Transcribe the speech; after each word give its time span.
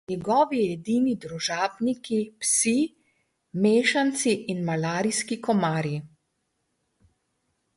Njegovi 0.09 0.59
edini 0.75 1.11
družabniki, 1.25 2.17
psi 2.45 2.73
mešanci 3.67 4.33
in 4.55 4.65
malarijski 4.71 5.39
komarji. 5.49 6.01